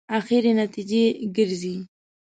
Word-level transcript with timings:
اخري 0.17 0.51
نتیجې 0.59 1.03
ګرځي. 1.35 1.75